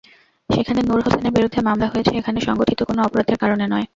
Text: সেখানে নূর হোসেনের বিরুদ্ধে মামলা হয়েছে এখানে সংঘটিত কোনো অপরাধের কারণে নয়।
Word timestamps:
সেখানে 0.49 0.81
নূর 0.81 0.99
হোসেনের 1.05 1.35
বিরুদ্ধে 1.37 1.59
মামলা 1.67 1.87
হয়েছে 1.87 2.11
এখানে 2.15 2.39
সংঘটিত 2.47 2.79
কোনো 2.89 2.99
অপরাধের 3.03 3.37
কারণে 3.41 3.65
নয়। 3.67 3.85